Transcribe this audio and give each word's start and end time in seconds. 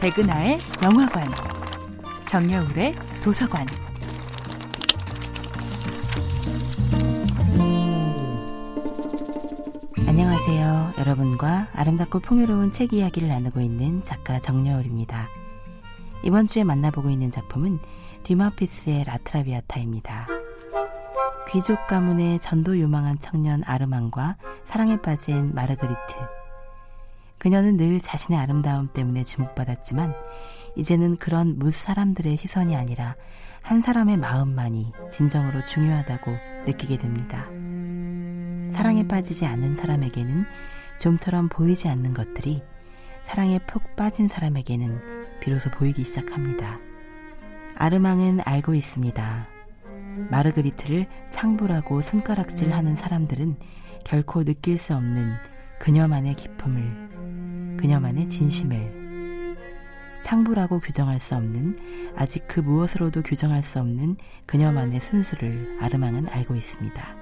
백은하의 0.00 0.58
영화관, 0.82 1.28
정여울의 2.26 2.94
도서관. 3.22 3.66
안녕하세요. 10.06 10.94
여러분과 10.98 11.68
아름답고 11.74 12.20
풍요로운 12.20 12.70
책 12.70 12.92
이야기를 12.92 13.28
나누고 13.28 13.60
있는 13.60 14.00
작가 14.00 14.38
정여울입니다. 14.38 15.28
이번 16.24 16.46
주에 16.46 16.64
만나보고 16.64 17.10
있는 17.10 17.30
작품은 17.30 17.78
듀마피스의 18.22 19.04
라트라비아타입니다. 19.04 20.37
귀족 21.50 21.86
가문의 21.86 22.38
전도 22.38 22.78
유망한 22.78 23.18
청년 23.18 23.62
아르망과 23.64 24.36
사랑에 24.64 25.00
빠진 25.00 25.54
마르그리트. 25.54 25.96
그녀는 27.38 27.78
늘 27.78 28.00
자신의 28.00 28.38
아름다움 28.38 28.88
때문에 28.92 29.22
주목받았지만 29.22 30.12
이제는 30.76 31.16
그런 31.16 31.58
무 31.58 31.70
사람들의 31.70 32.36
시선이 32.36 32.76
아니라 32.76 33.16
한 33.62 33.80
사람의 33.80 34.18
마음만이 34.18 34.92
진정으로 35.10 35.62
중요하다고 35.62 36.30
느끼게 36.66 36.98
됩니다. 36.98 37.46
사랑에 38.70 39.08
빠지지 39.08 39.46
않은 39.46 39.74
사람에게는 39.74 40.44
좀처럼 41.00 41.48
보이지 41.48 41.88
않는 41.88 42.12
것들이 42.12 42.62
사랑에 43.24 43.58
푹 43.60 43.96
빠진 43.96 44.28
사람에게는 44.28 45.40
비로소 45.40 45.70
보이기 45.70 46.04
시작합니다. 46.04 46.78
아르망은 47.76 48.40
알고 48.44 48.74
있습니다. 48.74 49.48
마르그리트를 50.30 51.06
창부라고 51.38 52.02
손가락질 52.02 52.72
하는 52.72 52.96
사람들은 52.96 53.54
결코 54.02 54.42
느낄 54.42 54.76
수 54.76 54.96
없는 54.96 55.34
그녀만의 55.78 56.34
기품을, 56.34 57.76
그녀만의 57.78 58.26
진심을, 58.26 59.56
창부라고 60.20 60.80
규정할 60.80 61.20
수 61.20 61.36
없는, 61.36 61.78
아직 62.16 62.48
그 62.48 62.58
무엇으로도 62.58 63.22
규정할 63.22 63.62
수 63.62 63.78
없는 63.78 64.16
그녀만의 64.46 65.00
순수를 65.00 65.78
아르망은 65.80 66.28
알고 66.28 66.56
있습니다. 66.56 67.16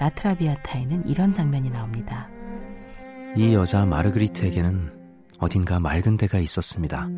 라트라비아타에는 0.00 1.06
이런 1.06 1.32
장면이 1.32 1.70
나옵니다. 1.70 2.28
이 3.36 3.54
여자 3.54 3.86
마르그리트에게는 3.86 4.90
어딘가 5.38 5.78
맑은 5.78 6.16
데가 6.16 6.40
있었습니다. 6.40 7.08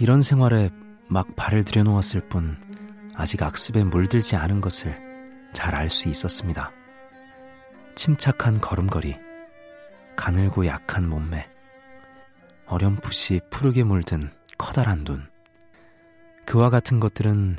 이런 0.00 0.20
생활에 0.20 0.70
막 1.06 1.36
발을 1.36 1.62
들여놓았을 1.62 2.22
뿐 2.28 2.56
아직 3.14 3.42
악습에 3.42 3.84
물들지 3.84 4.36
않은 4.36 4.60
것을 4.60 4.98
잘 5.52 5.74
알 5.74 5.88
수 5.88 6.08
있었습니다. 6.08 6.72
침착한 7.94 8.60
걸음걸이, 8.60 9.16
가늘고 10.16 10.66
약한 10.66 11.08
몸매, 11.08 11.46
어렴풋이 12.66 13.40
푸르게 13.50 13.84
물든 13.84 14.30
커다란 14.56 15.04
눈. 15.04 15.28
그와 16.46 16.70
같은 16.70 17.00
것들은 17.00 17.58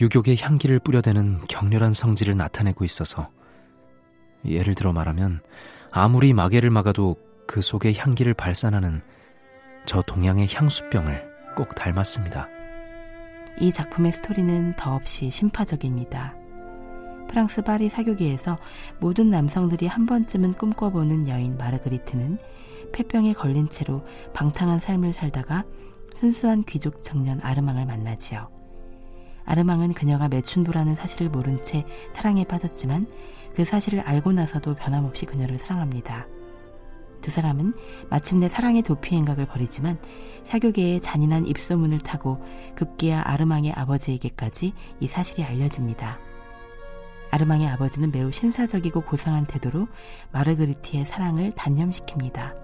유격의 0.00 0.38
향기를 0.40 0.78
뿌려대는 0.78 1.44
격렬한 1.48 1.92
성질을 1.92 2.36
나타내고 2.36 2.84
있어서 2.84 3.30
예를 4.44 4.74
들어 4.74 4.92
말하면 4.92 5.40
아무리 5.90 6.32
마개를 6.32 6.70
막아도 6.70 7.16
그 7.46 7.60
속에 7.60 7.92
향기를 7.92 8.34
발산하는 8.34 9.02
저 9.84 10.00
동양의 10.02 10.48
향수병을 10.52 11.54
꼭 11.56 11.74
닮았습니다. 11.74 12.48
이 13.60 13.70
작품의 13.72 14.12
스토리는 14.12 14.74
더없이 14.76 15.30
심파적입니다. 15.30 16.34
프랑스 17.28 17.62
파리 17.62 17.88
사교계에서 17.88 18.58
모든 19.00 19.30
남성들이 19.30 19.86
한 19.86 20.06
번쯤은 20.06 20.54
꿈꿔보는 20.54 21.28
여인 21.28 21.56
마르그리트는 21.56 22.38
폐병에 22.92 23.32
걸린 23.32 23.68
채로 23.68 24.04
방탕한 24.34 24.80
삶을 24.80 25.12
살다가 25.12 25.64
순수한 26.14 26.64
귀족 26.64 27.00
청년 27.00 27.40
아르망을 27.40 27.86
만나지요. 27.86 28.50
아르망은 29.44 29.94
그녀가 29.94 30.28
매춘부라는 30.28 30.94
사실을 30.94 31.30
모른 31.30 31.62
채 31.62 31.84
사랑에 32.14 32.44
빠졌지만 32.44 33.06
그 33.54 33.64
사실을 33.64 34.00
알고 34.00 34.32
나서도 34.32 34.74
변함없이 34.74 35.26
그녀를 35.26 35.58
사랑합니다. 35.58 36.26
두 37.22 37.30
사람은 37.30 37.72
마침내 38.10 38.50
사랑의 38.50 38.82
도피 38.82 39.16
행각을 39.16 39.46
벌이지만 39.46 39.98
사교계의 40.44 41.00
잔인한 41.00 41.46
입소문을 41.46 42.00
타고 42.00 42.44
급기야 42.74 43.22
아르망의 43.24 43.72
아버지에게까지 43.72 44.74
이 45.00 45.08
사실이 45.08 45.42
알려집니다. 45.44 46.18
아르망의 47.30 47.66
아버지는 47.68 48.10
매우 48.10 48.30
신사적이고 48.30 49.02
고상한 49.02 49.46
태도로 49.46 49.88
마르그리트의 50.32 51.06
사랑을 51.06 51.52
단념시킵니다. 51.52 52.54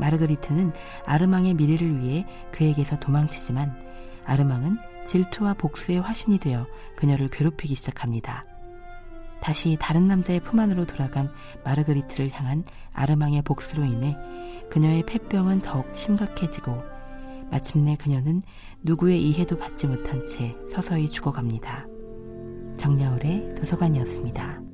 마르그리트는 0.00 0.72
아르망의 1.06 1.54
미래를 1.54 2.00
위해 2.00 2.26
그에게서 2.50 2.98
도망치지만 2.98 3.78
아르망은 4.24 4.78
질투와 5.06 5.54
복수의 5.54 6.00
화신이 6.00 6.38
되어 6.38 6.66
그녀를 6.96 7.28
괴롭히기 7.28 7.74
시작합니다. 7.74 8.49
다시 9.40 9.76
다른 9.80 10.06
남자의 10.06 10.40
품 10.40 10.60
안으로 10.60 10.86
돌아간 10.86 11.30
마르그리트를 11.64 12.30
향한 12.32 12.64
아르망의 12.92 13.42
복수로 13.42 13.84
인해 13.84 14.16
그녀의 14.70 15.04
폐병은 15.06 15.62
더욱 15.62 15.86
심각해지고 15.96 16.82
마침내 17.50 17.96
그녀는 17.96 18.42
누구의 18.82 19.20
이해도 19.22 19.56
받지 19.56 19.86
못한 19.86 20.24
채 20.24 20.56
서서히 20.68 21.08
죽어갑니다. 21.08 21.86
정야울의 22.76 23.56
도서관이었습니다. 23.56 24.69